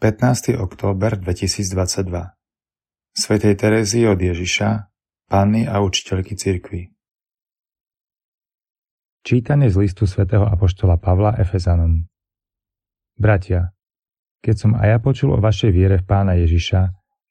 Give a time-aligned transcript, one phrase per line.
[0.00, 0.56] 15.
[0.56, 2.32] október 2022
[3.12, 4.88] Svetej Terézy od Ježiša,
[5.28, 6.88] Panny a učiteľky cirkvy
[9.20, 12.08] Čítanie z listu svätého Apoštola Pavla Efezanom
[13.20, 13.76] Bratia,
[14.40, 16.80] keď som aj ja počul o vašej viere v Pána Ježiša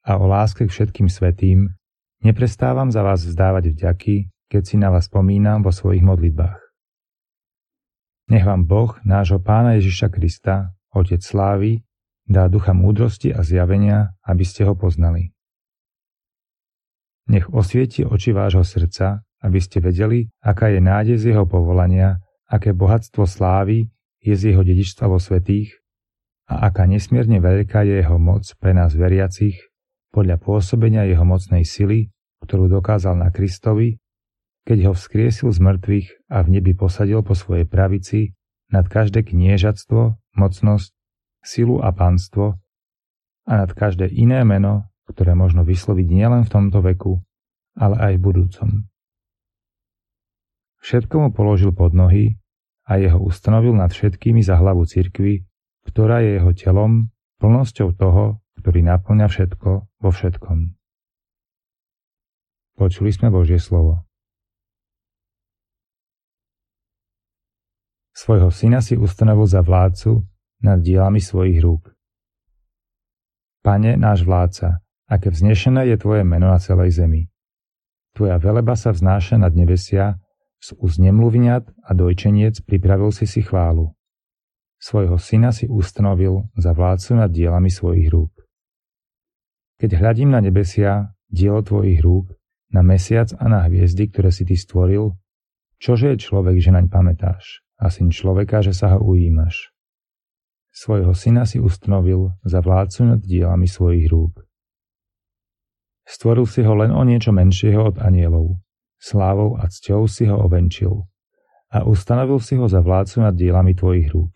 [0.06, 1.74] a o láske k všetkým svetým,
[2.22, 6.62] neprestávam za vás vzdávať vďaky, keď si na vás spomínam vo svojich modlitbách.
[8.30, 11.89] Nech vám Boh, nášho Pána Ježiša Krista, Otec slávy,
[12.30, 15.34] dá ducha múdrosti a zjavenia, aby ste ho poznali.
[17.30, 22.74] Nech osvieti oči vášho srdca, aby ste vedeli, aká je nádej z jeho povolania, aké
[22.74, 23.90] bohatstvo slávy
[24.22, 25.74] je z jeho dedičstva vo svetých
[26.50, 29.58] a aká nesmierne veľká je jeho moc pre nás veriacich
[30.10, 32.10] podľa pôsobenia jeho mocnej sily,
[32.42, 34.02] ktorú dokázal na Kristovi,
[34.66, 38.34] keď ho vzkriesil z mŕtvych a v nebi posadil po svojej pravici
[38.74, 40.90] nad každé kniežatstvo, mocnosť,
[41.44, 42.60] silu a pánstvo
[43.50, 47.18] a nad každé iné meno, ktoré možno vysloviť nielen v tomto veku,
[47.80, 48.70] ale aj v budúcom.
[50.80, 52.40] Všetko mu položil pod nohy
[52.88, 55.44] a jeho ustanovil nad všetkými za hlavu cirkvy,
[55.90, 60.76] ktorá je jeho telom, plnosťou toho, ktorý naplňa všetko vo všetkom.
[62.80, 64.08] Počuli sme Božie slovo.
[68.16, 70.24] Svojho syna si ustanovil za vládcu
[70.60, 71.92] nad dielami svojich rúk.
[73.64, 74.80] Pane, náš vládca,
[75.10, 77.28] aké vznešené je Tvoje meno na celej zemi.
[78.16, 80.20] Tvoja veleba sa vznáša nad nebesia,
[80.60, 83.96] z úz a dojčeniec pripravil si si chválu.
[84.80, 88.32] Svojho syna si ustanovil za vládcu nad dielami svojich rúk.
[89.80, 92.36] Keď hľadím na nebesia, dielo tvojich rúk,
[92.76, 95.16] na mesiac a na hviezdy, ktoré si ty stvoril,
[95.80, 99.72] čože je človek, že naň pamätáš, a syn človeka, že sa ho ujímaš.
[100.80, 104.48] Svojho syna si ustanovil za vládcu nad dielami svojich rúk.
[106.08, 108.64] Stvoril si ho len o niečo menšieho od anielov.
[108.96, 111.04] Slávou a cťou si ho ovenčil
[111.76, 114.32] a ustanovil si ho za vládcu nad dielami tvojich rúk.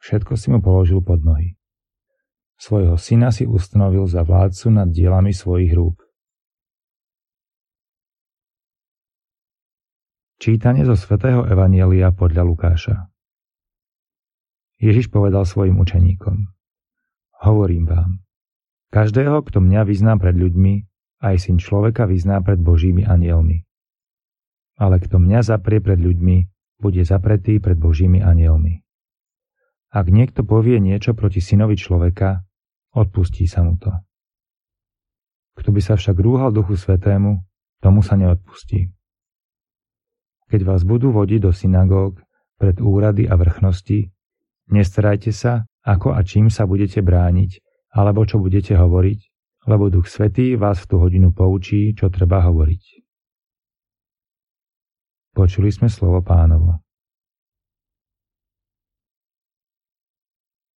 [0.00, 1.60] Všetko si mu položil pod nohy.
[2.56, 6.00] Svojho syna si ustanovil za vládcu nad dielami svojich rúk.
[10.40, 13.09] Čítanie zo svätého Evanielia podľa Lukáša
[14.80, 16.48] Ježiš povedal svojim učeníkom.
[17.44, 18.10] Hovorím vám,
[18.90, 20.88] každého, kto mňa vyzná pred ľuďmi,
[21.20, 23.68] aj syn človeka vyzná pred Božími anielmi.
[24.80, 26.48] Ale kto mňa zaprie pred ľuďmi,
[26.80, 28.80] bude zapretý pred Božími anielmi.
[29.92, 32.40] Ak niekto povie niečo proti synovi človeka,
[32.96, 33.92] odpustí sa mu to.
[35.60, 37.44] Kto by sa však rúhal Duchu Svetému,
[37.84, 38.88] tomu sa neodpustí.
[40.48, 42.16] Keď vás budú vodiť do synagóg,
[42.56, 44.08] pred úrady a vrchnosti,
[44.70, 47.58] Nestarajte sa, ako a čím sa budete brániť,
[47.90, 49.20] alebo čo budete hovoriť,
[49.66, 53.02] lebo Duch Svetý vás v tú hodinu poučí, čo treba hovoriť.
[55.34, 56.82] Počuli sme slovo pánovo.